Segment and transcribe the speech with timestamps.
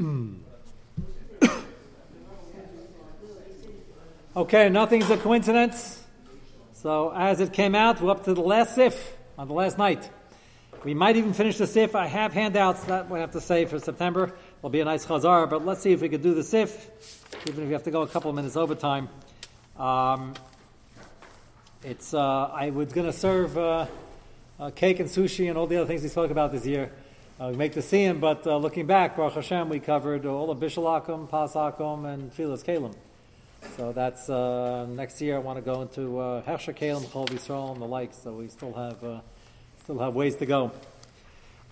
[4.36, 6.02] okay, nothing's a coincidence.
[6.72, 10.08] So as it came out, we're up to the last sif on the last night.
[10.84, 11.94] We might even finish the sif.
[11.94, 14.32] I have handouts that we have to say for September.
[14.58, 17.64] It'll be a nice chazar, but let's see if we could do the sif, even
[17.64, 19.10] if we have to go a couple of minutes overtime.
[19.78, 20.32] Um,
[21.84, 23.86] it's uh, I was going to serve uh,
[24.58, 26.90] uh, cake and sushi and all the other things we spoke about this year.
[27.40, 31.26] Uh, make the siyum, but uh, looking back, Baruch Hashem, we covered all of Bishalakum,
[31.26, 32.94] Pasakum, and Filas Kalim.
[33.78, 35.36] So that's uh, next year.
[35.36, 38.12] I want to go into uh, Kalim, Chol Yisrael, and the like.
[38.12, 39.20] So we still have uh,
[39.82, 40.70] still have ways to go.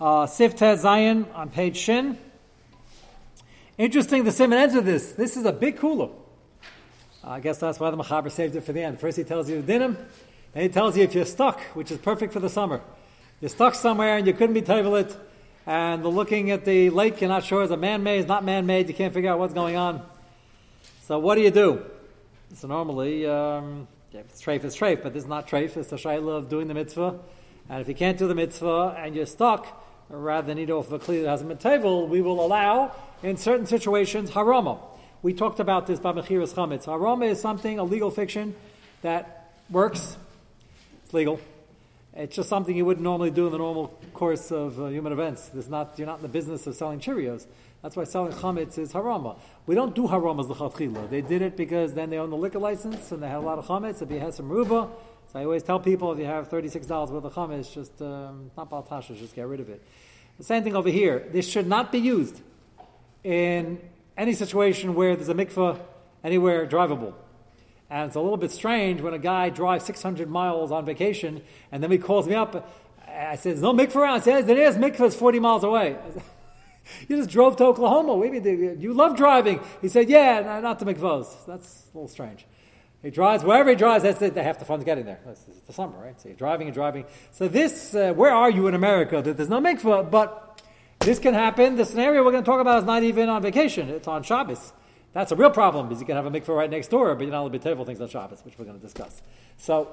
[0.01, 2.17] Uh, Zion on page Shin.
[3.77, 4.23] Interesting.
[4.23, 5.11] The Simon ends with this.
[5.11, 6.09] This is a big kula.
[7.23, 8.99] I guess that's why the Machaber saved it for the end.
[8.99, 9.97] First, he tells you the dinim,
[10.53, 12.81] then he tells you if you're stuck, which is perfect for the summer.
[13.39, 14.61] You're stuck somewhere and you couldn't be
[14.95, 15.28] it
[15.69, 18.87] and the looking at the lake, you're not sure is it man-made, is not man-made,
[18.87, 20.01] you can't figure out what's going on.
[21.01, 21.85] So what do you do?
[22.55, 25.95] So normally, um, yeah, it's treif, it's treif, but this is not treif, it's the
[25.97, 27.19] shayla of doing the mitzvah.
[27.69, 30.93] And if you can't do the mitzvah and you're stuck, rather than eat off of
[30.93, 34.79] a kli that hasn't been table, we will allow, in certain situations, harama.
[35.21, 36.85] We talked about this by Mechiras Chametz.
[36.85, 38.55] Harama is something, a legal fiction,
[39.03, 40.17] that works.
[41.03, 41.39] It's legal.
[42.19, 45.51] It's just something you wouldn't normally do in the normal course of uh, human events.
[45.69, 47.47] Not, you're not in the business of selling Cheerios.
[47.81, 49.39] That's why selling chametz is harama.
[49.65, 52.59] We don't do haram as the They did it because then they own the liquor
[52.59, 54.01] license and they had a lot of chametz.
[54.01, 54.89] If you have some ruba,
[55.31, 58.51] so I always tell people if you have thirty-six dollars worth of chametz, just um,
[58.57, 59.81] not baltasha, just get rid of it.
[60.39, 61.25] The same thing over here.
[61.31, 62.41] This should not be used
[63.23, 63.79] in
[64.17, 65.79] any situation where there's a mikveh
[66.21, 67.13] anywhere drivable.
[67.89, 71.41] And it's a little bit strange when a guy drives 600 miles on vacation
[71.71, 72.69] and then he calls me up.
[73.07, 74.19] I says, no mikvah around.
[74.19, 75.97] He says, There is mikvah, it's 40 miles away.
[77.07, 78.23] you just drove to Oklahoma.
[78.77, 79.59] You love driving.
[79.81, 81.45] He said, Yeah, not the mikvahs.
[81.45, 82.45] That's a little strange.
[83.01, 84.03] He drives wherever he drives.
[84.03, 84.33] That's it.
[84.33, 85.19] They have to fun getting there.
[85.27, 86.19] It's the summer, right?
[86.19, 87.05] So you're driving and driving.
[87.31, 89.21] So this, uh, where are you in America?
[89.21, 90.61] There's no mikvah, but
[90.99, 91.77] this can happen.
[91.77, 93.89] The scenario we're going to talk about is not even on vacation.
[93.89, 94.73] It's on Shabbos.
[95.11, 97.31] That's a real problem because you can have a mikveh right next door, but you're
[97.31, 99.21] not allowed to be terrible things on Shabbos, which we're going to discuss.
[99.57, 99.89] So,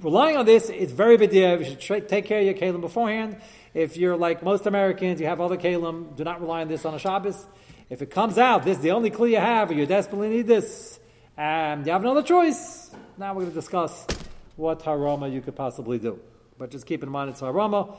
[0.00, 1.58] relying on this, it's very big deal.
[1.58, 3.38] You should tra- take care of your kalim beforehand.
[3.74, 6.94] If you're like most Americans, you have other kalim, do not rely on this on
[6.94, 7.46] a Shabbos.
[7.90, 10.46] If it comes out, this is the only clue you have, or you desperately need
[10.46, 11.00] this,
[11.36, 14.06] and you have another choice, now we're going to discuss
[14.56, 16.20] what harama you could possibly do.
[16.58, 17.96] But just keep in mind it's harama.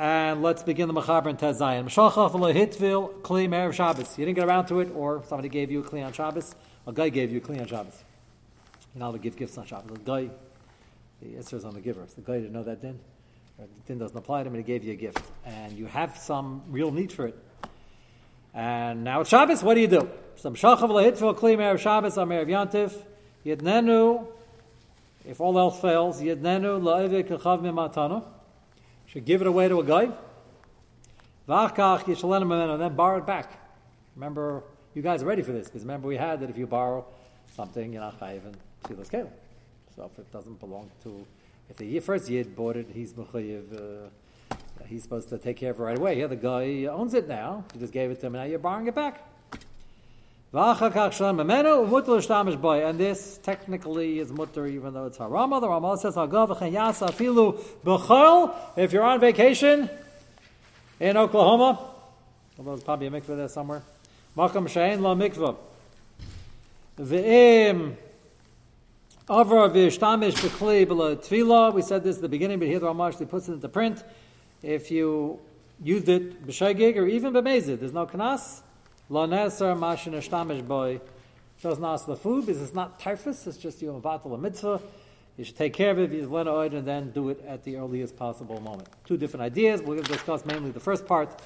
[0.00, 1.86] And let's begin the Machaber and Tes Zayin.
[1.86, 4.16] Meshachach hitvil kli me'erev Shabbos.
[4.16, 6.54] You didn't get around to it, or somebody gave you a kli on Shabbos.
[6.86, 8.04] A guy gave you a kli on Shabbos.
[8.94, 9.98] You're not to give gifts on Shabbos.
[9.98, 10.30] The guy,
[11.20, 12.06] the answer is on the giver.
[12.14, 13.00] The guy didn't know that din.
[13.58, 15.20] Uh, the din doesn't apply to him, and he gave you a gift.
[15.44, 17.38] And you have some real need for it.
[18.54, 20.08] And now it's Shabbos, what do you do?
[20.36, 22.94] Some Meshachach hitvil kli me'erev Shabbos on me'erev Yantiv.
[23.44, 24.28] Yidnenu,
[25.26, 28.22] if all else fails, Yidnenu la'evik kachav mimatana
[29.08, 30.04] should give it away to a guy.
[30.04, 30.12] Him
[31.48, 33.58] a man And then borrow it back.
[34.14, 34.62] Remember,
[34.94, 37.06] you guys are ready for this because remember we had that if you borrow
[37.54, 39.32] something, you're not chayiv and tefillah scale.
[39.96, 41.26] So if it doesn't belong to,
[41.70, 43.72] if the first yid bought it, he's mechayiv.
[43.74, 46.14] Uh, he's supposed to take care of it right away.
[46.14, 47.64] Here, the guy owns it now.
[47.74, 49.24] You just gave it to him, now you're borrowing it back.
[50.50, 50.80] And
[52.98, 55.60] this technically is mutter, even though it's harama.
[55.60, 56.16] The Ramah says,
[58.76, 59.90] If you're on vacation
[61.00, 61.78] in Oklahoma,
[62.58, 63.82] although there's probably a mikveh there somewhere,
[64.38, 65.54] Makam Shein La Mikveh.
[66.98, 67.96] V'im
[69.28, 71.74] Avra v'ishtamish b'kli b'la tefillah.
[71.74, 74.02] We said this at the beginning, but here the Ramah actually puts it into print.
[74.62, 75.40] If you
[75.82, 78.62] used it b'shegig or even b'mezid, there's no kanas.
[79.10, 81.00] Lo neser mashin eshtamish boy
[81.62, 84.80] doesn't ask the food because it's not typhus, it's just you avatal a mitzvah.
[85.36, 88.16] You should take care of it, you want and then do it at the earliest
[88.16, 88.88] possible moment.
[89.04, 89.80] Two different ideas.
[89.80, 91.40] We're going to discuss mainly the first part.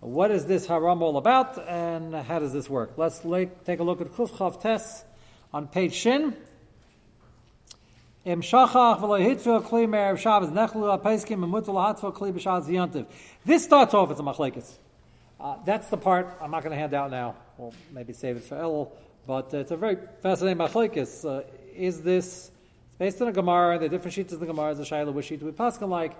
[0.00, 2.94] What is this haram all about, and how does this work?
[2.96, 3.20] Let's
[3.64, 5.04] take a look at Kufchav Tes
[5.52, 6.36] on page Shin.
[8.24, 8.74] This starts
[13.94, 14.78] off as a machlekes.
[15.40, 17.34] Uh, that's the part I'm not going to hand out now.
[17.58, 18.92] We'll maybe save it for El.
[19.26, 21.24] But it's a very fascinating machlekes.
[21.24, 21.44] Uh,
[21.74, 22.50] is this
[22.94, 23.78] it's based on a Gemara?
[23.78, 25.12] The different sheets of the Gemara is a Shaila.
[25.12, 26.12] Which sheet we pass like?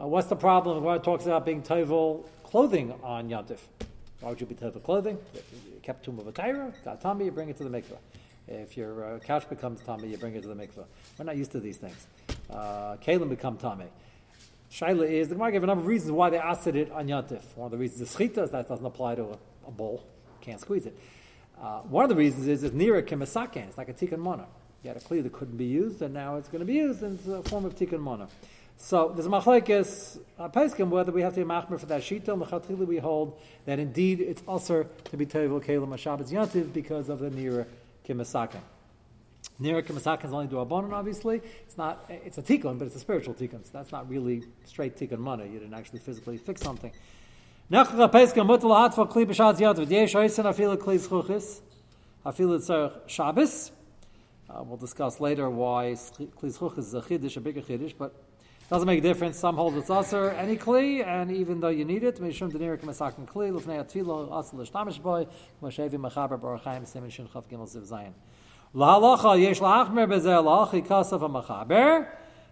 [0.00, 0.76] Uh, what's the problem?
[0.76, 3.58] The Gemara talks about being tovel clothing on Yantif.
[4.20, 5.18] Why would you be tovel clothing?
[5.34, 7.98] You kept tomb of a tyra, got tummy, you bring it to the mikveh.
[8.46, 10.84] If your uh, couch becomes tummy, you bring it to the mikveh.
[11.18, 12.06] We're not used to these things.
[12.48, 13.86] Uh, Kalim become tummy.
[14.78, 17.42] Shaila is the Gemara gave a number of reasons why they asked it on Yantif.
[17.56, 20.04] One of the reasons is Chita, that doesn't apply to a, a bowl,
[20.40, 20.96] can't squeeze it.
[21.60, 23.02] Uh, one of the reasons is it's near a.
[23.02, 24.46] It's like a tikkun mana.
[24.84, 27.02] You had a kli that couldn't be used, and now it's going to be used
[27.02, 28.28] in the form of tikkun mana.
[28.76, 32.40] So there's a machlekes uh, peskim whether we have to be for that shita.
[32.40, 33.36] Mechatchila we hold
[33.66, 37.66] that indeed it's usher to be tevel kelim Shabbos yantiv because of the near
[38.06, 38.60] kimisaken.
[39.60, 41.42] Near kimisaken is only do abonon, obviously.
[41.66, 42.04] It's not.
[42.08, 43.64] It's a tikkun, but it's a spiritual tikkun.
[43.64, 45.48] So that's not really straight tikkun money.
[45.48, 46.92] You didn't actually physically fix something.
[54.50, 58.70] Uh, we'll discuss later why kli zchuchis is a chiddush, a bigger chiddush, but it
[58.70, 59.38] doesn't make a difference.
[59.38, 63.26] Some hold it's usher any kli, and even though you need it, mishum denirik masakin
[63.26, 65.26] kli lufnei atfilo asel l'shtamish boy
[65.62, 68.14] moshevi mechaber barachaim simin shin chav gimel ziv zayin.
[68.74, 72.06] Lahalacha yesh la'achmer la'achi kasav ha'machaber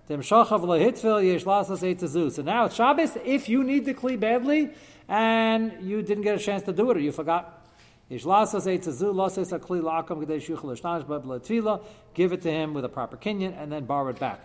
[0.08, 2.32] lehitfil yesh lasas eitzazu.
[2.32, 3.18] So now it's Shabbos.
[3.22, 4.70] If you need the kli badly
[5.08, 7.66] and you didn't get a chance to do it or you forgot,
[8.08, 10.26] yesh kli la'akam
[11.06, 11.80] boy
[12.14, 14.40] Give it to him with a proper kinyan and then borrow it back.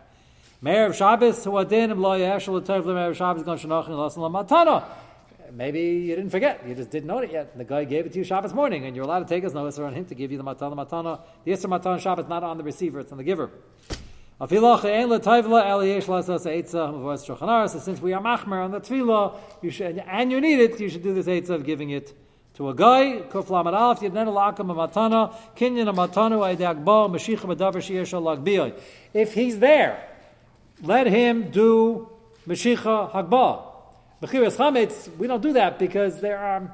[0.62, 4.84] Mayor of Shabbos, who adin lo yashal tov Mayor of Shabbos gon shanochin lasan matana.
[5.54, 7.58] Maybe you didn't forget, you just didn't know it yet.
[7.58, 9.78] The guy gave it to you Shabbos morning, and you're allowed to take his notice
[9.80, 11.20] on him to give you the matana matana.
[11.44, 13.52] The Yisr matana Shabbos not on the receiver, it's on the giver.
[14.40, 14.64] So since
[18.02, 21.14] we are machmer on the tefillah, you should, and you need it, you should do
[21.14, 22.14] this eitzah of giving it
[22.56, 23.22] to a guy.
[23.32, 23.84] Mashiach
[28.24, 28.74] lag
[29.14, 30.08] If he's there,
[30.82, 32.10] let him do
[32.48, 33.71] Mashicha Hagbah.
[34.22, 36.72] Mechiras Chametz, we don't do that because there are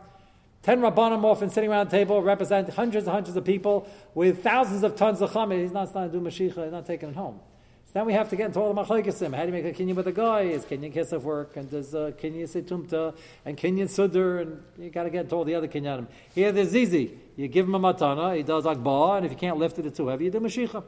[0.63, 4.83] ten Rabbanim often sitting around the table represent hundreds and hundreds of people with thousands
[4.83, 5.61] of tons of Chametz.
[5.61, 7.39] He's not starting to do Mashicha, he's not taking it home.
[7.85, 9.33] So then we have to get into all the Machlaikisim.
[9.33, 10.41] How do you make a Kinyan with a guy?
[10.41, 11.55] Is Kinyan Kesef work?
[11.55, 13.15] And does uh, Setumta?
[13.45, 14.41] And Kinyan Sudr?
[14.41, 16.07] And you got to get into all the other Kinyanim.
[16.35, 17.17] Here there's Zizi.
[17.37, 19.95] You give him a matana, he does Akbar, and if you can't lift it, it's
[19.95, 20.83] too heavy, you do Mashicha.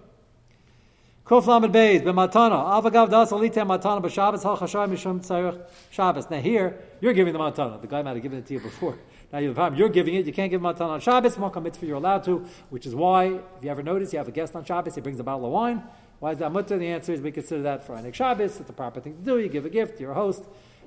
[1.29, 6.27] Kuf Lamed Beis, B'matana, Avagav Das Alite Matana, B'Shabbos Hal Chashai Mishum Shabbos.
[6.27, 7.79] Now here, you're giving the matana.
[7.79, 8.97] The guy might have given it to you before.
[9.31, 9.79] Now you have a problem.
[9.79, 10.25] You're giving it.
[10.25, 11.35] You can't give matana on Shabbos.
[11.35, 14.31] Malkam mitzvah you're allowed to, which is why, if you ever notice, you have a
[14.31, 15.83] guest on Shabbos, he brings a bottle of wine.
[16.17, 16.79] Why is that mutter?
[16.79, 18.57] The answer is we consider that for Anik Shabbos.
[18.57, 19.37] It's the proper thing to do.
[19.37, 20.43] You give a gift to your host,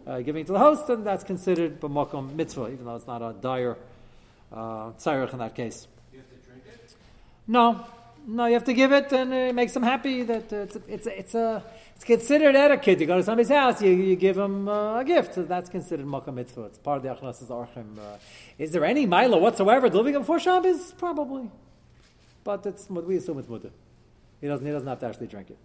[0.09, 3.23] uh, giving it to the host, and that's considered b'makom mitzvah, even though it's not
[3.23, 3.77] a dire
[4.53, 5.87] uh, in that case.
[6.13, 6.95] You have to drink it?
[7.47, 7.87] No.
[8.25, 11.35] No, you have to give it, and it makes them happy that it's it's it's
[11.35, 11.65] a
[11.97, 13.01] it's considered etiquette.
[13.01, 15.35] You go to somebody's house, you, you give them uh, a gift.
[15.35, 16.67] So that's considered makkah mitzvah.
[16.67, 17.99] It's part of the achnas archim.
[17.99, 18.19] Uh,
[18.59, 20.93] is there any mila whatsoever living before Shabbos?
[20.93, 21.51] Probably,
[22.45, 23.71] but it's we assume it's mutter.
[24.41, 25.59] He doesn't he doesn't have to actually drink it.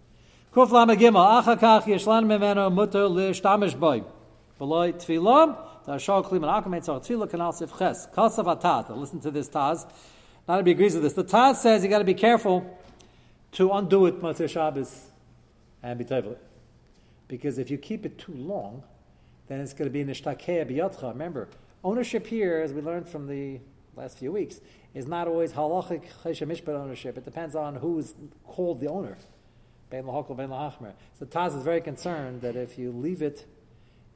[0.52, 4.02] Kuf lama gimel achakach yeshlan memeno mutter lishtamish boy.
[4.58, 8.96] Beloy tfilam the shal klim and akamet so tefillah kanal sif ches kasav ataz.
[8.96, 9.88] Listen to this taz.
[10.48, 11.12] Not be agrees with this.
[11.12, 12.78] The Taz says you got to be careful
[13.52, 15.08] to undo it Matzah Shabbos
[15.82, 16.42] and be it.
[17.28, 18.82] Because if you keep it too long,
[19.48, 21.10] then it's going to be nishtakeh biyatcha.
[21.10, 21.48] Remember,
[21.84, 23.60] ownership here, as we learned from the
[23.94, 24.62] last few weeks,
[24.94, 27.18] is not always halachic Choshen Mishpat ownership.
[27.18, 28.14] It depends on who's
[28.46, 29.18] called the owner.
[29.90, 30.12] Ben ben
[30.48, 30.92] lahachmer.
[31.18, 33.44] So Taz is very concerned that if you leave it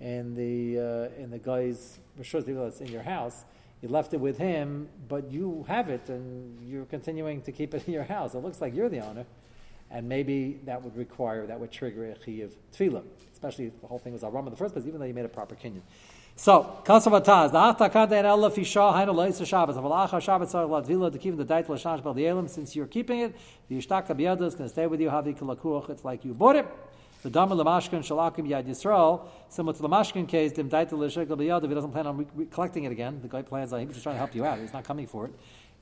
[0.00, 3.44] in the uh, in the guy's rishus, in your house,
[3.82, 7.86] you left it with him, but you have it and you're continuing to keep it
[7.86, 8.34] in your house.
[8.34, 9.26] It looks like you're the owner.
[9.90, 13.88] And maybe that would require, that would trigger a chi of tefillah, especially if the
[13.88, 15.82] whole thing was aram in the first place, even though you made a proper kinyan.
[16.34, 17.52] So, kasavataz,
[20.22, 22.50] Shabbos.
[22.50, 23.36] Since you're keeping it,
[23.68, 25.10] the yishtaka biyada is going to stay with you.
[25.10, 25.90] Havi kalakuach.
[25.90, 26.66] It's like you bought it.
[27.22, 31.62] The Dama Lamashkin Shalakim Yad Yisrael, similar to the Mashkin case, Dim Daita L'Shekel B'Yad,
[31.62, 33.90] if he doesn't plan on re- re- collecting it again, the guy plans on, he's
[33.90, 35.32] just trying to help you out, he's not coming for it,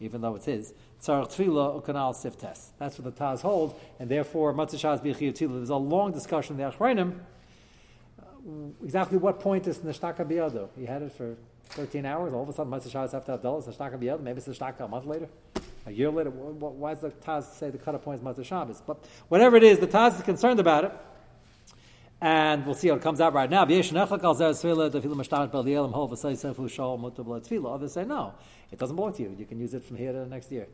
[0.01, 0.75] even though it's his.
[1.01, 2.73] Tzarech Tfila Ukanal Siftes.
[2.79, 5.55] That's what the Taz holds, and therefore, Matzashaz B'Chiyav Tfila.
[5.55, 7.19] There's a long discussion in the Achrayim,
[8.21, 8.25] uh,
[8.85, 10.69] exactly what point is Nishtaka B'Yado.
[10.77, 11.37] He had it for
[11.71, 14.47] 13 hours, all of a sudden Matzashaz have to have Dallas, Nishtaka B'Yado, maybe it's
[14.47, 15.31] Nishtaka a month later.
[15.87, 18.83] A year later, why does the Taz say the cut-off point is Matzah Shabbos?
[18.87, 20.93] But whatever it is, the Taz is concerned about it
[22.21, 23.63] and we'll see how it comes out right now.
[23.63, 23.81] Others
[24.61, 24.75] say
[28.05, 28.35] no,
[28.71, 29.35] it doesn't belong to you.
[29.39, 30.67] You can use it from here to the next year.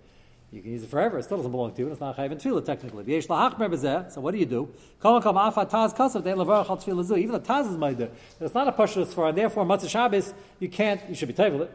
[0.52, 1.18] You can use it forever.
[1.18, 1.88] It still doesn't belong to you.
[1.88, 3.20] It's not chayv tefillah technically.
[3.20, 4.68] So what do you do?
[5.04, 5.30] Even the
[7.40, 8.10] taz is meider.
[8.40, 11.00] It's not a pashtus for, and therefore matzah Shabbos you can't.
[11.08, 11.72] You should be table it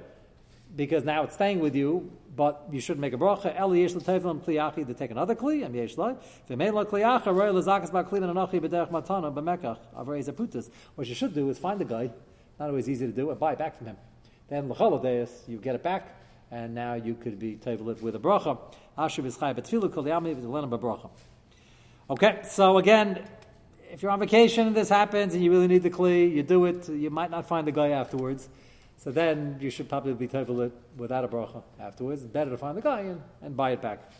[0.75, 3.53] because now it's staying with you but you shouldn't make a bracha.
[3.55, 5.63] El yesh l'tevim kliyachi to take another kli.
[5.63, 6.15] Am yesh loy.
[6.49, 10.69] V'mein lo kliyacha roy lezakas ba kli anochi b'derech matana b'mekach avrei zaputas.
[10.95, 12.11] What you should do is find the guy.
[12.59, 13.97] Not always easy to do, and buy it back from him.
[14.51, 16.13] then l'choladeis, you get it back,
[16.51, 18.57] and now you could be tevelit with a bracha.
[18.97, 21.09] Asher v'schai betfilu kol yami v'lenim b'bracha.
[22.09, 23.23] Okay, so again,
[23.89, 26.65] if you're on vacation and this happens and you really need the kli, you do
[26.65, 26.89] it.
[26.89, 28.49] You might not find the guy afterwards.
[29.03, 32.21] So then you should probably be tevelit without a bracha afterwards.
[32.21, 34.11] Better to find the guy and, and buy it back.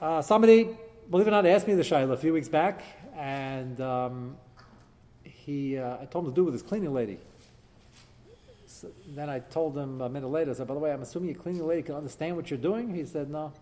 [0.00, 0.70] Uh, somebody,
[1.10, 2.82] believe it or not, asked me the shayla a few weeks back,
[3.14, 4.36] and um,
[5.24, 7.18] he, uh, I told him to do with his cleaning lady.
[8.66, 11.34] So then I told him a minute later, I said, by the way, I'm assuming
[11.34, 12.94] your cleaning lady can understand what you're doing?
[12.94, 13.52] He said, no.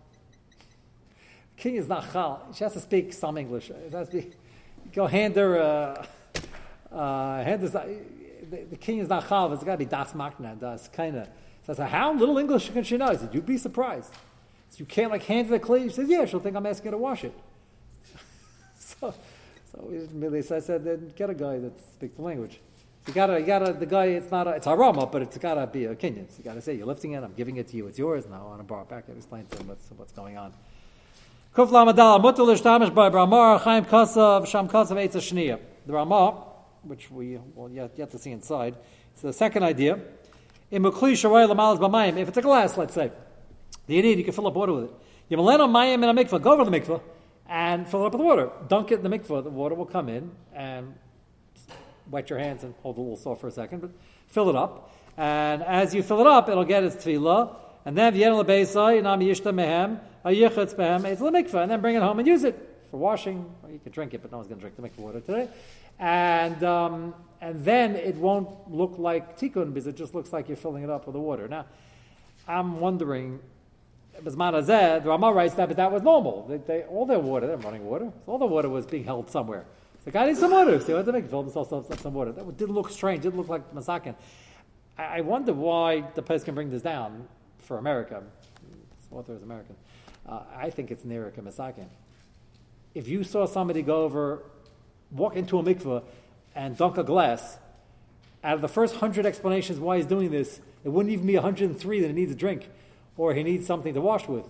[1.57, 2.47] King is not chal.
[2.55, 3.69] She has to speak some English.
[3.69, 4.31] It has to be,
[4.93, 6.05] go hand her, uh,
[6.95, 7.75] uh, hand this,
[8.51, 9.51] the, king is not chal.
[9.53, 11.27] It's got to be das makna, das of.
[11.65, 13.11] So I said, how little English can she know?
[13.11, 14.13] He said, you'd be surprised.
[14.69, 15.83] So you can't like hand her the clay.
[15.83, 17.33] She says, yeah, she'll think I'm asking her to wash it.
[18.79, 19.13] so,
[19.71, 22.59] so we immediately so I said, then get a guy that speaks the language.
[23.07, 25.95] You gotta, you gotta, the guy, it's not a, it's but it's gotta be a
[25.95, 26.29] kinyan.
[26.29, 28.43] So you gotta say, you're lifting it, I'm giving it to you, it's yours, now
[28.45, 30.53] I want to borrow it back and explain to him what's, what's going on.
[31.55, 35.59] Kuf Lamadal, Mutter Lishtamish by Bramar, Chaim Kasav, Sham Kasav Eitz.
[35.87, 36.50] The Ramah,
[36.83, 38.75] which we will yet, yet to see inside,
[39.15, 39.99] So the second idea.
[40.71, 43.11] If it's a glass, let's say,
[43.87, 44.91] the you need, you can fill up water with it.
[45.29, 47.01] You Mayim in a mikvah, go over the mikvah
[47.47, 48.49] and fill it up with water.
[48.67, 50.95] Dunk it in the mikvah, the water will come in and
[52.09, 53.91] wet your hands and hold a little soft for a second, but
[54.27, 54.95] fill it up.
[55.17, 59.19] And as you fill it up, it'll get its tefillah, and then Vienna Lebeisai, Nam
[59.19, 62.97] Yishta Mehem, Ayichatz Behem, it's mikvah, and then bring it home and use it for
[62.97, 63.49] washing.
[63.63, 65.49] Or you can drink it, but no one's going to drink the mikvah water today.
[65.97, 70.57] And, um, and then it won't look like tikkun because it just looks like you're
[70.57, 71.47] filling it up with the water.
[71.47, 71.65] Now,
[72.47, 73.39] I'm wondering,
[74.21, 76.45] Bisman Azeh, the Ramah writes that, but that was normal.
[76.47, 79.65] They, they, all their water, they're running water, all the water was being held somewhere.
[80.03, 82.31] The guy needs some water, so he went to make fill himself some, some water.
[82.31, 84.15] That did look strange, did look like masakin.
[84.97, 87.27] I, I wonder why the post can bring this down
[87.59, 88.23] for America.
[89.09, 89.75] The author is American.
[90.27, 91.87] Uh, I think it's Nerika Masakin.
[92.93, 94.43] If you saw somebody go over,
[95.11, 96.03] walk into a mikveh
[96.55, 97.57] and dunk a glass,
[98.43, 102.01] out of the first hundred explanations why he's doing this, it wouldn't even be 103
[102.01, 102.69] that he needs a drink
[103.17, 104.45] or he needs something to wash with.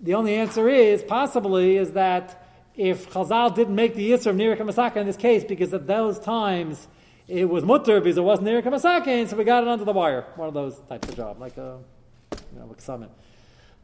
[0.00, 2.46] The only answer is, possibly, is that
[2.76, 6.18] if Chazal didn't make the Yisr of Nirika Masaka in this case, because at those
[6.18, 6.88] times
[7.28, 9.92] it was mutter because it wasn't Nirika Masaka, and so we got it under the
[9.92, 10.26] wire.
[10.36, 11.78] One of those types of job, like a,
[12.52, 13.08] you know, like summon.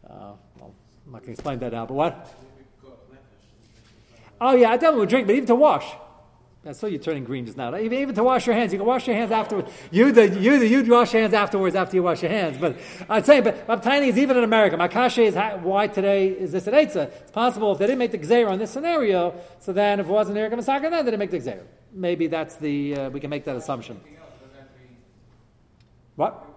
[0.08, 0.74] Uh, well,
[1.06, 2.34] I'm not going to explain that now, but what?
[4.40, 5.86] Oh yeah, I definitely would drink, but even to wash.
[6.66, 7.74] I saw you turning green just now.
[7.76, 9.70] Even, even to wash your hands, you can wash your hands afterwards.
[9.92, 12.58] You the you the you wash your hands afterwards after you wash your hands.
[12.58, 12.76] But
[13.08, 14.76] I'm saying, but tiny is even in America.
[14.76, 17.06] My kasha is why today is this an eitzah?
[17.06, 20.12] It's possible if they didn't make the gzeira on this scenario, so then if it
[20.12, 21.62] wasn't Eric Masaka, then they didn't make the gzeira.
[21.92, 24.00] Maybe that's the uh, we can make that assumption.
[26.16, 26.56] What?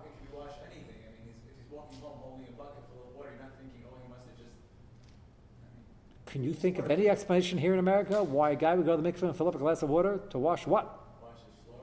[6.30, 9.02] Can you think of any explanation here in America why a guy would go to
[9.02, 10.86] the mikveh and fill up a glass of water to wash what?
[11.24, 11.82] Wash his floor.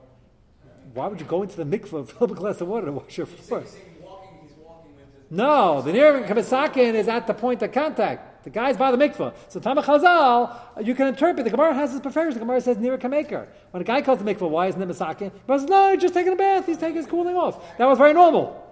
[0.93, 2.93] Why would you go into the mikveh and fill up a glass of water to
[2.93, 3.59] wash your floor?
[3.59, 4.91] He's walking, he's walking
[5.29, 8.45] no, the near kabisakin is at the point of contact.
[8.45, 9.33] The guy's by the mikveh.
[9.49, 11.43] So Tamach Chazal, you can interpret.
[11.43, 12.35] The Gemara has his preference.
[12.35, 13.47] The Gemara says near kamaker.
[13.71, 15.33] When a guy calls the mikveh, why isn't it misakin?
[15.45, 16.65] But says, no, he's just taking a bath.
[16.65, 17.77] He's taking his cooling off.
[17.77, 18.63] That was very normal.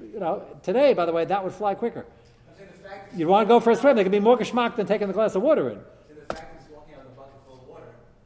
[0.00, 2.06] You know, today, by the way, that would fly quicker.
[3.16, 3.96] You'd want to go for a swim.
[3.96, 5.80] There could be more geschmack than taking the glass of water in.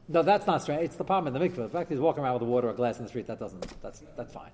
[0.07, 0.83] No, that's not strange.
[0.83, 1.65] It's the problem in the mikveh.
[1.65, 3.81] The fact he's walking around with a water or glass in the street, that doesn't,
[3.81, 4.51] that's, that's fine.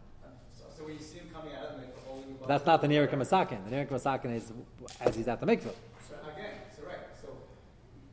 [0.54, 2.82] So, so when you see him coming out of the mikveh holding the That's not
[2.82, 3.70] the Nirika Masakin.
[3.70, 4.54] The Nirika Masakin is
[5.02, 5.76] as he's at the mikveh.
[6.08, 7.28] So again, so right, so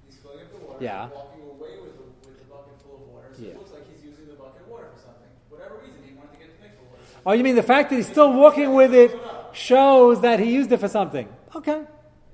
[0.06, 1.08] he's filling up the water, yeah.
[1.14, 3.50] walking away with the, with the bucket full of water, so yeah.
[3.50, 5.30] it looks like he's using the bucket of water for something.
[5.48, 7.22] Whatever reason, he wanted to get the mikveh water.
[7.24, 9.16] Oh, you mean the fact that he's still walking with it
[9.52, 11.28] shows that he used it for something?
[11.56, 11.82] Okay.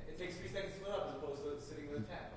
[0.08, 2.32] It takes three seconds to load up as opposed to sitting with a tap.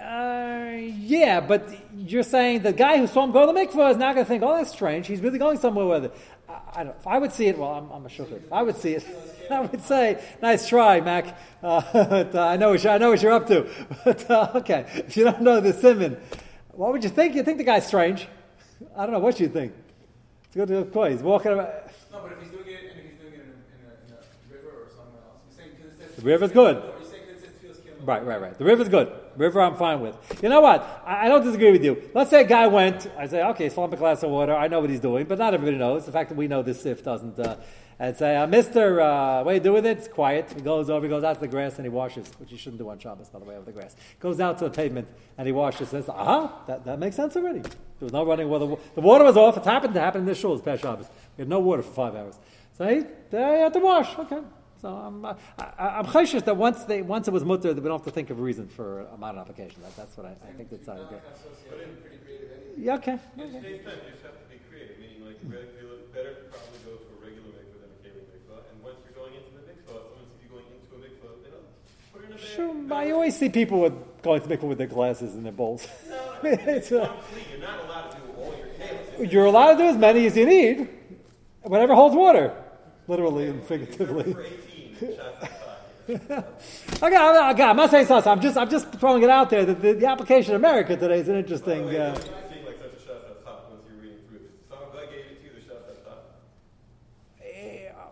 [0.00, 3.96] Uh, yeah, but you're saying the guy who saw him go to the mikvah is
[3.96, 5.06] not going to think, oh, that's strange.
[5.06, 6.14] He's really going somewhere with it.
[6.48, 8.08] I, I don't, if I would see it, well, I'm, I'm a.
[8.08, 9.04] If I would see it,
[9.50, 11.38] I would say, nice try, Mac.
[11.62, 13.68] Uh, but, uh, I, know what I know what you're up to.
[14.04, 16.16] But, uh, okay, if you don't know the simon,
[16.72, 17.36] what would you think?
[17.36, 18.26] You think the guy's strange?
[18.96, 19.72] I don't know what you think.
[20.46, 21.04] It's good to go.
[21.04, 21.68] He's walking around.
[22.10, 24.12] No, but if he's doing it, and he's doing it in a, in a, in
[24.12, 26.82] a river or somewhere else, you're saying because it says the river's good.
[28.04, 28.58] Right, right, right.
[28.58, 29.12] The river's good.
[29.36, 30.16] River, I'm fine with.
[30.42, 31.02] You know what?
[31.06, 32.10] I, I don't disagree with you.
[32.14, 34.54] Let's say a guy went, I say, okay, up a glass of water.
[34.54, 36.04] I know what he's doing, but not everybody knows.
[36.06, 37.38] The fact that we know this sif doesn't.
[37.38, 37.56] Uh,
[37.98, 39.98] and say, uh, Mister, uh, what are you doing with it?
[39.98, 40.52] It's quiet.
[40.52, 42.80] He goes over, he goes out to the grass and he washes, which you shouldn't
[42.80, 43.94] do on Shabbos, by the way, over the grass.
[44.18, 45.06] Goes out to the pavement
[45.38, 45.90] and he washes.
[45.90, 47.60] Says, aha, uh-huh, that, that makes sense already.
[47.60, 48.76] There was no running water.
[48.96, 49.56] The water was off.
[49.56, 51.06] It happened to happen in this shul, it's past Shabbos.
[51.36, 52.36] We had no water for five hours.
[52.76, 54.18] So he, there you had to wash.
[54.18, 54.40] Okay.
[54.82, 57.92] So I'm, uh, I, am chayshish that once they once it was mutter, we don't
[57.92, 59.80] have to think of a reason for a modern application.
[59.80, 61.20] That, that's what I, I think that's how to.
[62.76, 63.12] Yeah, okay.
[63.12, 63.46] okay.
[63.46, 65.38] At time, you just have to be creative, meaning like
[66.12, 68.58] better probably go to a regular mikvah than a keli mikvah.
[68.74, 71.50] And once you're going into the mikvah, someone sees you going into a mikvah, you
[71.54, 71.62] know,
[72.12, 72.38] put in a.
[72.38, 75.86] Sure, you always see people with going to mikvah with their glasses and their bowls.
[76.10, 77.06] No, it's, you're
[77.60, 79.32] not allowed to do all your kelim.
[79.32, 80.88] You're allowed to do as many as you need,
[81.62, 82.52] whatever holds water,
[83.06, 84.34] literally and figuratively.
[86.08, 86.16] okay,
[87.02, 88.30] okay, I'm not saying something.
[88.30, 91.20] I'm just, I'm just throwing it out there that the, the application in America today
[91.20, 91.88] is an interesting.
[91.94, 92.18] Uh,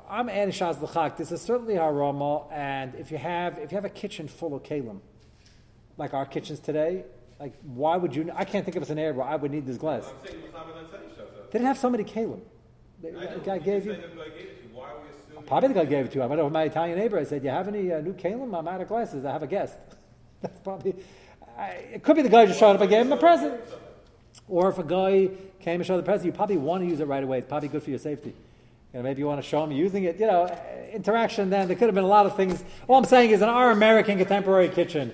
[0.09, 1.17] I'm adding shas l'chak.
[1.17, 4.63] This is certainly harama, and if you have if you have a kitchen full of
[4.65, 5.01] kalim,
[5.97, 7.05] like our kitchens today,
[7.39, 8.31] like why would you?
[8.35, 10.13] I can't think of a scenario where I would need this glass.
[10.25, 10.33] They
[11.53, 12.41] didn't have so many kalim.
[13.03, 13.97] The guy gave you.
[15.51, 16.23] Probably the guy gave it to.
[16.23, 17.19] I went over to my Italian neighbor.
[17.19, 18.57] I said, Do "You have any uh, new kalim?
[18.57, 19.25] I'm out of glasses.
[19.25, 19.75] I have a guest."
[20.43, 20.95] That's probably.
[21.59, 23.61] I, it could be the guy just showed up and gave him a present.
[24.47, 25.29] Or if a guy
[25.59, 27.39] came and showed the present, you probably want to use it right away.
[27.39, 28.29] It's probably good for your safety.
[28.29, 30.21] You know, maybe you want to show him using it.
[30.21, 30.57] You know,
[30.93, 31.51] interaction.
[31.51, 32.63] Then there could have been a lot of things.
[32.87, 35.13] All I'm saying is, in our American contemporary kitchen,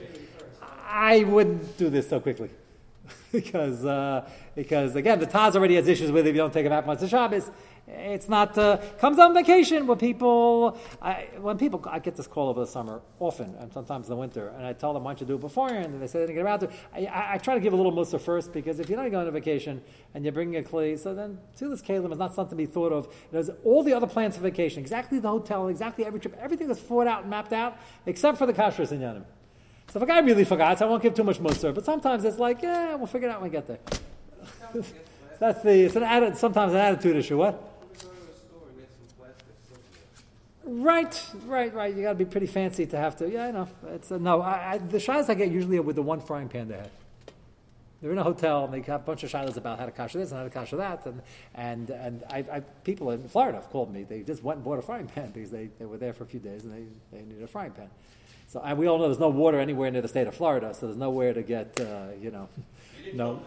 [0.87, 2.51] I wouldn't do this so quickly.
[3.33, 6.67] because, uh, because again, the Taz already has issues with it if you don't take
[6.67, 7.51] it back once the Shabbos.
[7.89, 12.49] It's not uh, comes on vacation when people I, when people I get this call
[12.49, 15.21] over the summer often and sometimes in the winter and I tell them why don't
[15.21, 16.71] you do it beforehand and they say they didn't get around to.
[16.93, 19.29] I, I, I, try to give a little musa first because if you're not going
[19.29, 19.81] on vacation
[20.15, 22.93] and you're bringing a clay, so then Tzilas Kalim is not something to be thought
[22.93, 23.07] of.
[23.31, 26.81] There's all the other plans for vacation, exactly the hotel, exactly every trip, everything is
[26.81, 29.25] thought out and mapped out except for the kashrus in Yanim.
[29.93, 32.25] So if a guy really forgot, so I won't give too much musa, but sometimes
[32.25, 33.79] it's like, yeah, we'll figure it out when we get there.
[35.39, 37.37] That's the it's an atti- sometimes an attitude issue.
[37.37, 37.76] What?
[40.69, 41.95] Right, right, right.
[41.95, 43.31] You got to be pretty fancy to have to.
[43.31, 43.69] Yeah, I know.
[43.87, 44.41] It's uh, no.
[44.41, 46.91] I, I, the shilas I get usually are with the one frying pan they have.
[48.03, 50.19] They're in a hotel and they have a bunch of shilas about how to kasha
[50.19, 51.23] this and how to kasha that, and
[51.55, 54.03] and and I, I, people in Florida have called me.
[54.03, 56.27] They just went and bought a frying pan because they, they were there for a
[56.27, 57.89] few days and they, they needed a frying pan.
[58.49, 60.87] So and we all know there's no water anywhere near the state of Florida, so
[60.87, 62.49] there's nowhere to get uh, you know.
[63.05, 63.41] You no.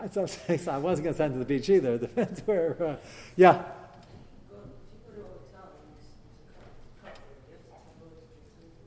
[0.00, 1.94] I, so, so I wasn't going to send to the beach either.
[1.94, 2.80] It depends where.
[2.80, 2.96] Uh,
[3.34, 3.64] yeah.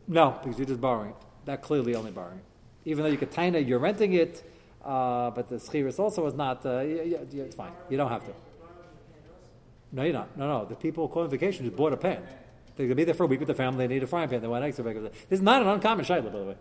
[0.08, 1.14] No, because you're just borrowing.
[1.46, 2.42] That clearly only borrowing.
[2.86, 4.44] Even though you could taina, you're renting it,
[4.84, 6.66] uh, but the schiris also is not.
[6.66, 7.72] Uh, yeah, yeah, it's fine.
[7.90, 8.34] You don't have to.
[9.92, 10.36] No, you're not.
[10.38, 10.66] No, no.
[10.66, 12.22] The people going on vacation just bought a pan.
[12.76, 13.86] They're going to be there for a week with the family.
[13.86, 14.42] They need a frying pan.
[14.42, 15.10] They want extra regular.
[15.30, 16.56] This is not an uncommon shayla, by the way.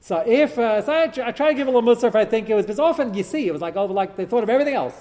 [0.00, 2.48] So if uh, so I, I, try to give a little musar if I think
[2.48, 4.74] it was because often you see it was like oh like they thought of everything
[4.74, 4.94] else.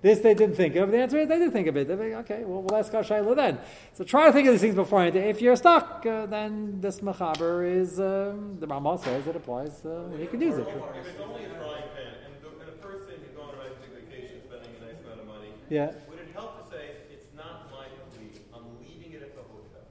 [0.00, 0.92] This they didn't think of.
[0.92, 1.88] The answer is they did think of it.
[1.88, 3.58] They're like, okay, well, we'll ask our Shaila then.
[3.94, 5.16] So try to think of these things beforehand.
[5.16, 10.08] If you're stuck, uh, then this Mechaber is, um, the Ramah says it applies, uh,
[10.16, 10.68] you can use it.
[10.68, 13.56] If it's only a frying pan, and, the, and a person who's on a
[13.92, 15.86] vacation, spending a nice amount of money, yeah.
[16.08, 19.82] would it help to say, it's not my kli, I'm leaving it at the hotel?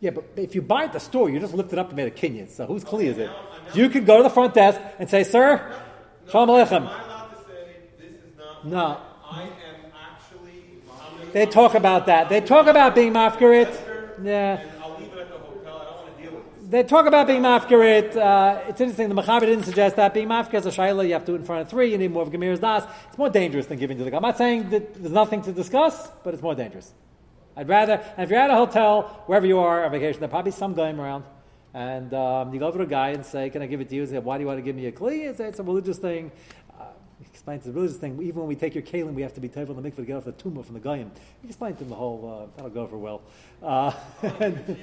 [0.00, 2.08] Yeah, but if you buy at the store, you just lift it up and made
[2.08, 2.50] a kinyan.
[2.50, 3.30] So whose kli is it?
[3.74, 6.72] You could go to the front desk and say, sir, no, no, Shalom Aleichem.
[6.72, 9.00] Am I allowed to say, this is not no.
[9.30, 9.50] I am
[9.94, 11.32] actually.
[11.32, 12.28] They talk about that.
[12.28, 13.72] They talk about being mafkarit.
[14.22, 14.62] Yeah.
[16.68, 18.16] They talk about being mafkarit.
[18.16, 19.08] Uh, it's interesting.
[19.08, 21.04] The Mechaber didn't suggest that being mafkar is a shayla.
[21.04, 21.90] You have to do it in front of three.
[21.90, 22.84] You need more of Gemir's das.
[23.08, 24.14] It's more dangerous than giving to the.
[24.14, 26.92] I'm not saying that there's nothing to discuss, but it's more dangerous.
[27.56, 27.94] I'd rather.
[28.16, 31.00] And if you're at a hotel, wherever you are on vacation, there's probably some game
[31.00, 31.24] around.
[31.72, 33.94] And um, you go over to a guy and say, "Can I give it to
[33.94, 35.62] you?" He say, "Why do you want to give me a kli?" It's, it's a
[35.62, 36.30] religious thing
[37.26, 38.20] explains the religious thing.
[38.22, 40.16] Even when we take your kalim, we have to be tevel the mikveh to get
[40.16, 41.10] off the tumor from the goyim.
[41.42, 42.48] He explained to him the whole.
[42.48, 43.22] Uh, that'll go over well.
[43.62, 44.78] Uh, and,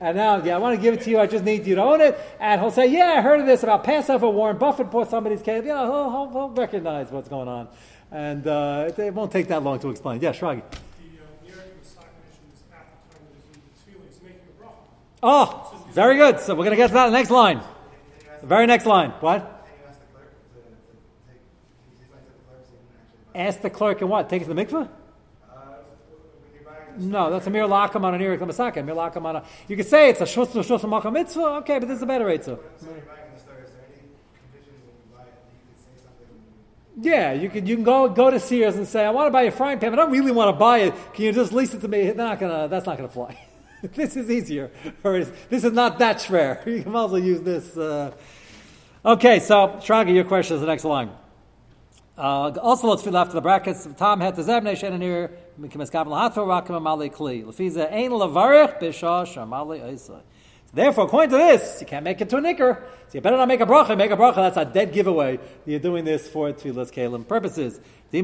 [0.00, 1.18] and, now, yeah, I want to give it to you.
[1.18, 2.18] I just need you to own it.
[2.40, 4.28] And he'll say, "Yeah, I heard of this about Passover.
[4.28, 5.66] Warren Buffett bought somebody's kalim.
[5.66, 7.68] Yeah, he'll, he'll, he'll, recognize what's going on,
[8.10, 10.62] and uh, it, it, won't take that long to explain." Yeah, Shragi.
[10.62, 14.60] The uh the arrangement of psychology is at the time of his leaders making a
[14.60, 14.78] profit.
[15.22, 16.40] Oh, very good.
[16.40, 17.60] So we're going to get to that next line.
[18.40, 19.10] The very next line.
[19.20, 19.55] What?
[23.36, 24.30] Ask the clerk and what?
[24.30, 24.88] Take it to the mikveh?
[26.98, 28.76] No, that's a miralakim on an Eric Lamasaka.
[28.76, 29.44] Miralakim on a.
[29.68, 31.40] You could say it's a shus to shus mitzvah.
[31.60, 32.58] Okay, but this is a better Eitzah.
[36.98, 39.42] Yeah, you can you can go go to Sears and say I want to buy
[39.42, 40.94] a frying pan, but I don't really want to buy it.
[41.12, 42.04] Can you just lease it to me?
[42.04, 42.68] They're not gonna.
[42.68, 43.38] That's not gonna fly.
[43.82, 44.70] this is easier.
[45.04, 46.62] Or is, this is not that rare.
[46.66, 47.76] You can also use this.
[47.76, 48.12] Uh...
[49.04, 51.10] Okay, so Shraga, your question is the next line.
[52.18, 53.86] Uh, also, let's fill after the brackets.
[53.98, 57.44] Tom had the zebne shenanir mikimaskav lahatro rakim amali kli.
[57.44, 60.22] Lefiza ein lavarich bishash amali isa.
[60.72, 62.82] Therefore, according to this, you can't make it to a nicker.
[63.08, 63.98] So you better not make a bracha.
[63.98, 64.36] Make a bracha.
[64.36, 65.38] That's a dead giveaway.
[65.66, 67.80] You're doing this for tefillas kalim purposes.
[68.12, 68.20] Now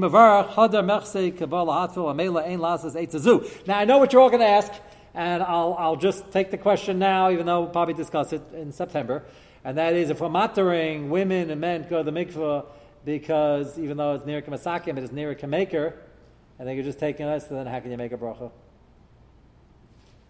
[3.79, 4.73] I know what you're all going to ask,
[5.13, 8.73] and I'll, I'll just take the question now, even though we'll probably discuss it in
[8.73, 9.25] September.
[9.65, 12.65] And that is, if we're mattering women and men go to the mikveh
[13.05, 15.95] because even though it's near Kamasakim, it is near Kamaker,
[16.59, 18.51] and they are just taking us, so then how can you make a bracha?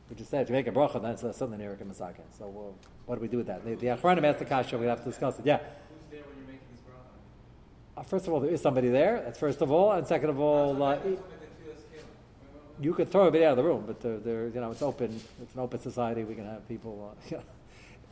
[0.08, 2.24] We just said if you make a bracha, then it's something near Kamasakim.
[2.38, 2.74] So well,
[3.06, 3.64] what do we do with that?
[3.64, 5.46] The, the Achronim asked the kasha, we have to discuss it.
[5.46, 5.58] Yeah.
[5.58, 5.66] Who's
[6.11, 8.00] there when you're making this bracha?
[8.00, 9.22] Uh, first of all, there is somebody there.
[9.24, 12.85] That's first of all, and second of all, uh, That's what they feel is kalim.
[12.85, 15.20] you could throw everybody out of the room, but they're, they're, you know it's open.
[15.42, 16.24] It's an open society.
[16.24, 17.14] We can have people.
[17.30, 17.37] Uh,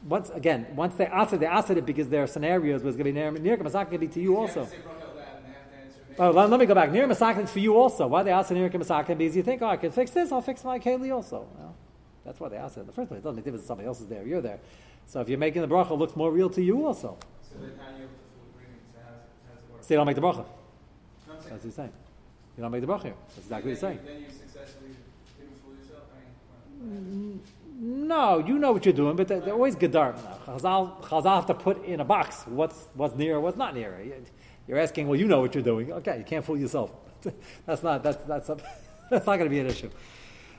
[0.05, 2.97] once again, once they asked it, they asked it because there are scenarios where it's
[2.97, 4.61] going to be near near Kamasakim, going to be to you You also.
[4.61, 6.23] have to say bracha out loud and they have to answer.
[6.23, 6.91] Oh, let, let me go back.
[6.93, 8.07] Nir Masakin is for you also.
[8.07, 9.19] Why they ask Nir Masakin?
[9.19, 11.47] Because you think, oh, I can fix this, I'll fix my Kaylee also.
[11.59, 11.75] Well,
[12.25, 13.19] that's why they ask it in the first place.
[13.21, 14.59] It doesn't make a difference if somebody else is there, you're there.
[15.07, 17.19] So if you're making the bracha, it looks more real to you also.
[17.43, 18.81] So then how do you have the full agreement?
[18.95, 19.83] So how's it, how's it work?
[19.83, 20.37] So you don't make the bracha.
[20.37, 21.93] No, I'm saying- That's what he's saying.
[22.57, 23.15] You don't make the bracha here.
[23.29, 24.07] That's exactly what he's then saying.
[24.07, 24.91] Then you successfully
[25.39, 26.05] didn't fool yourself?
[26.15, 26.31] I mean,
[26.81, 27.39] well, mm,
[27.83, 30.13] No, you know what you're doing, but they're, they're always gedar.
[30.45, 33.99] Chazal, Chazal have to put in a box what's, what's near, what's not near.
[34.69, 35.91] You're asking, well, you know what you're doing.
[35.91, 36.91] Okay, you can't fool yourself.
[37.65, 38.59] that's not, that's, that's, a,
[39.11, 39.89] that's not going to be an issue.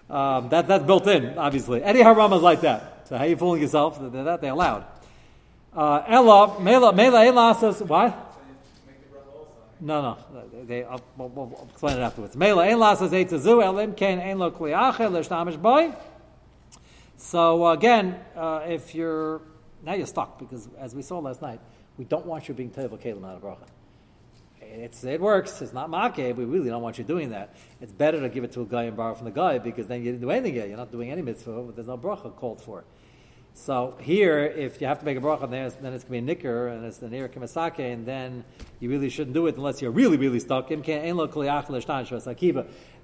[0.10, 1.84] Um, that, that's built in, obviously.
[1.84, 3.08] Any haram is like that.
[3.08, 4.00] So how you fooling yourself?
[4.02, 4.86] They're, that they're allowed.
[5.76, 8.32] Uh, Ella, Mela, Mela, Ela says, what?
[9.80, 10.18] No, no.
[10.66, 12.36] They, I'll, we'll, we'll explain it afterwards.
[12.36, 15.94] Mela, ein lasas eight zu, elim ken ein lo kliache, l'shtamish boy.
[17.22, 19.42] So again, uh, if you're,
[19.84, 21.62] now you're stuck, because as we saw last night,
[21.98, 23.68] we don't want you being tevel kalim out of bracha.
[24.60, 25.62] It's, it works.
[25.62, 26.36] It's not makeh.
[26.36, 27.56] We really don't want you doing that.
[27.80, 30.00] It's better to give it to a guy and borrow from the guy because then
[30.00, 30.68] you didn't do anything yet.
[30.68, 32.84] You're not doing any mitzvah, there's no bracha called for.
[33.54, 36.26] So here, if you have to make a bracha, then it's, then it's going to
[36.26, 38.46] be a nicker, and it's the near kimasake, and then
[38.80, 40.70] you really shouldn't do it unless you're really, really stuck.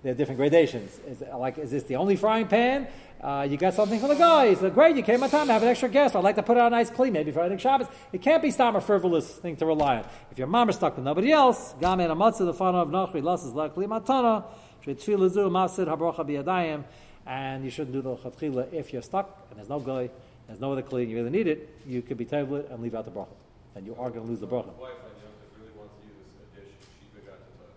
[0.04, 1.00] There are different gradations.
[1.08, 2.88] Is, like, is this the only frying pan?
[3.22, 4.62] Uh, you got something for the guys.
[4.62, 6.16] He great, you came on time, I have an extra guest.
[6.16, 7.88] I'd like to put out a nice clean, maybe for Friday Shabbos.
[8.14, 10.06] It can't be stam a frivolous thing to rely on.
[10.32, 13.54] If your mom is stuck with nobody else, gam amatzu the fana of nachri lasses
[13.54, 14.46] lakli matana,
[14.86, 16.84] shetfilazu masid habrocha biyadayim,
[17.26, 20.12] and you shouldn't do the chatchila if you're stuck and there's no guy,
[20.46, 22.94] there's no other clean, and you really need it, you could be tablet and leave
[22.94, 23.34] out the bracha.
[23.76, 24.68] And you are going to lose the bracha.
[24.68, 26.70] My wife on Yom Tov really wants to use a dish
[27.02, 27.74] she forgot to touch.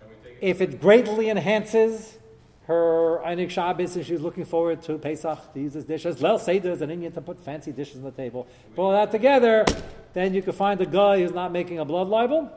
[0.00, 0.46] Can we take it?
[0.46, 2.18] If it greatly enhances
[2.66, 6.38] her Einik Shabbos and she's looking forward to Pesach to use this dish, as Lel
[6.38, 9.66] Seder is an Indian to put fancy dishes on the table, put all that together,
[10.14, 12.50] then you can find a guy who's not making a blood libel.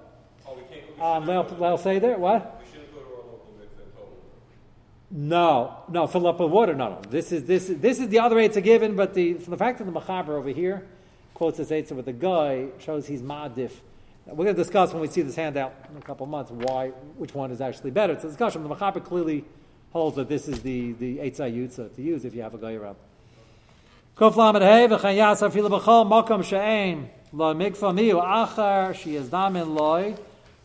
[0.47, 2.63] Oh, we can't, we Um, Lel, Lel Seder, what?
[2.93, 3.71] go to our local mix.
[5.11, 6.73] No, no, fill up with water.
[6.73, 7.01] No, no.
[7.09, 9.57] This is this is, this is the other eights are given, but the from the
[9.57, 10.87] fact that the Machaber over here
[11.33, 13.71] quotes this eitzah with the guy shows he's ma'adif.
[14.25, 16.89] We're going to discuss when we see this handout in a couple of months why
[17.17, 18.13] which one is actually better.
[18.13, 18.61] It's a discussion.
[18.61, 19.45] The Machaber clearly
[19.91, 22.97] holds that this is the the eitzah to use if you have a around.
[24.15, 29.29] Kof lamed hey v'chan yasa fila b'chol makom she'ein lo mikva miu achar she is
[29.29, 30.15] damin loy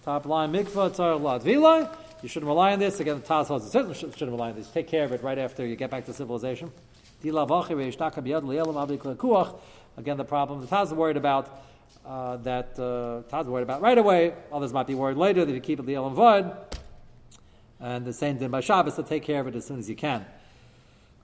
[0.05, 1.89] top line mikva tzar lot vilay.
[2.23, 3.01] You shouldn't rely on this.
[3.01, 4.71] Again, the Taz holds certainly should- shouldn't rely on this.
[4.71, 6.71] Take care of it right after you get back to civilization.
[7.25, 7.47] Again, the
[10.25, 11.63] problem the Taz is worried about
[12.07, 14.35] uh, that uh, Taz is worried about right away.
[14.53, 16.79] Others might be worried later that you keep it the and Vud.
[17.83, 19.97] And the same thing by Shabbos to take care of it as soon as you
[19.97, 20.25] can.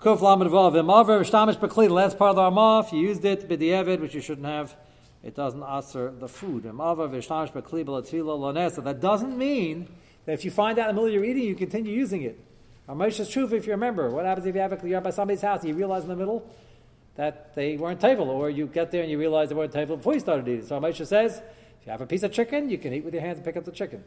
[0.00, 1.60] Kuf lamed vav imaver shtamish.
[1.60, 4.76] The last part of the armaf, you used it b'di'evid, which you shouldn't have.
[5.22, 6.64] It doesn't answer the food.
[6.64, 8.82] Imaver v'shtamish bekli b'latfila lonesa.
[8.82, 9.88] That doesn't mean
[10.26, 12.38] that if you find out in the middle of your eating, you continue using it.
[12.88, 15.60] Ramesh's truth, if you remember, what happens if you have a, you're by somebody's house
[15.60, 16.48] and you realize in the middle
[17.14, 20.14] that they weren't table, or you get there and you realize they weren't table before
[20.14, 20.66] you started eating.
[20.66, 21.36] So Ramesha says,
[21.80, 23.56] if you have a piece of chicken, you can eat with your hands and pick
[23.56, 24.02] up the chicken.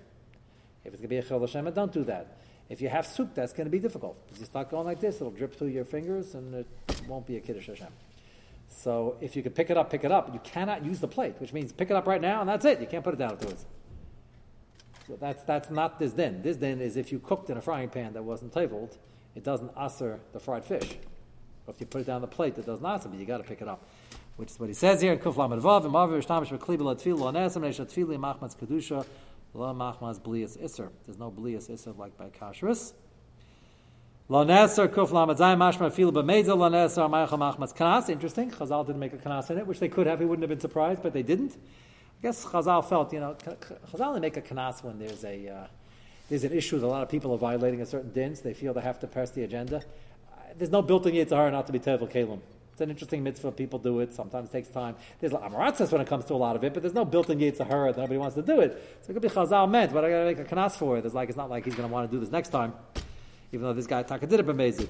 [0.83, 2.37] If it's going to be a chil Hashem, don't do that.
[2.69, 4.17] If you have soup, that's going to be difficult.
[4.31, 6.67] If you start going like this, it'll drip through your fingers and it
[7.07, 7.89] won't be a Kiddush Hashem.
[8.69, 10.33] So if you can pick it up, pick it up.
[10.33, 12.79] You cannot use the plate, which means pick it up right now and that's it.
[12.79, 13.65] You can't put it down afterwards.
[15.07, 16.41] So that's, that's not this din.
[16.41, 18.97] This din is if you cooked in a frying pan that wasn't tabled,
[19.35, 20.97] it doesn't usher the fried fish.
[21.67, 23.61] If you put it down the plate that does not, but you got to pick
[23.61, 23.85] it up.
[24.37, 27.17] which is what he says here in Kuf Lamed Vav, and Marvi Rishtamish Bekliba Latfil
[27.17, 29.05] Lo Nesem Reish Tfili Machmas Kedusha
[29.53, 30.89] Lo Machmas Blias Isser.
[31.05, 32.93] There's no Blias Isser like by Kashrus.
[34.29, 38.09] Lo Neser Kuf Lamed Zayin Mashma Fil B'Meizel Lo Neser Mayachal Machmas Kanas.
[38.09, 38.49] Interesting.
[38.49, 40.19] Chazal didn't make a Kanas in it, which they could have.
[40.19, 41.53] He wouldn't have been surprised, but they didn't.
[41.53, 43.35] I guess Chazal felt, you know,
[43.91, 45.67] Chazal only make a Kanas when there's a uh,
[46.29, 48.39] there's an issue that a lot of people are violating a certain dins.
[48.39, 49.83] They feel they have to press the agenda.
[50.57, 52.39] There's no built-in Yitzhar not to be Tevel Kalim.
[52.81, 53.51] It's an interesting mitzvah.
[53.51, 54.11] People do it.
[54.11, 54.95] Sometimes it takes time.
[55.19, 57.93] There's amaratzas when it comes to a lot of it, but there's no built-in Yitzhar
[57.93, 58.71] that nobody wants to do it.
[59.03, 61.05] So it could be Chazal meant, but I got to make a kanas for it.
[61.05, 62.73] It's like it's not like he's going to want to do this next time,
[63.51, 64.89] even though this guy Taka did it b'mezid.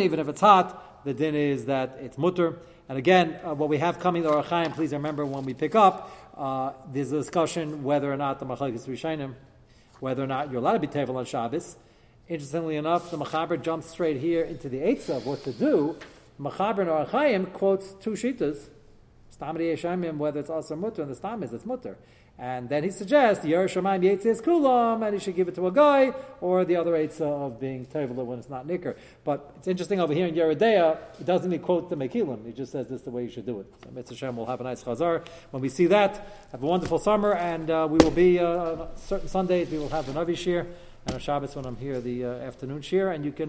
[0.00, 2.56] Even if it's hot, the din is that it's mutter.
[2.88, 6.10] And again, uh, what we have coming to Arachaim, please remember when we pick up,
[6.34, 9.34] uh, there's a discussion whether or not the Machlekes Rishainim,
[10.00, 11.76] whether or not you're allowed to be Tevel on Shabbos.
[12.26, 15.96] Interestingly enough, the Machaber jumps straight here into the Eitzah of what to do.
[16.40, 18.68] Machaber and Arachaim quotes two shitas,
[19.30, 21.98] Stamri Yeshamim, whether it's also mutter, and the Stam is it's mutter.
[22.36, 25.70] And then he suggests Yer Shemaim Yetzis Kulam, and he should give it to a
[25.70, 28.96] guy, or the other Eitzah of being Tevel when it's not Nicker.
[29.22, 32.44] But it's interesting over here in Yeridea, it doesn't even quote the Mekilim.
[32.46, 33.66] He just says this is the way you should do it.
[33.84, 35.24] So Mitzvah Shem will have a nice chazar.
[35.50, 39.28] When we see that, have a wonderful summer, and uh, we will be, uh, certain
[39.28, 40.66] Sundays, we will have the Navi Shir,
[41.12, 43.42] on Shabbos when I'm here, the uh, afternoon Shir, and you can